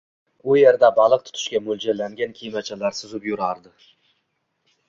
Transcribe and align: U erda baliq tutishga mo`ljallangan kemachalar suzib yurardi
U 0.51 0.55
erda 0.69 0.89
baliq 0.99 1.27
tutishga 1.27 1.61
mo`ljallangan 1.67 2.35
kemachalar 2.41 2.99
suzib 3.03 3.29
yurardi 3.33 3.75